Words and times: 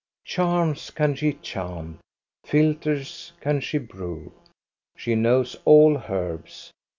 Charms 0.25 0.89
can 0.89 1.13
she 1.13 1.33
chant, 1.33 1.99
philters 2.43 3.33
can 3.39 3.59
she 3.59 3.77
brew. 3.77 4.33
She 4.97 5.13
knows 5.13 5.55
all 5.63 5.95
herbs. 6.09 6.71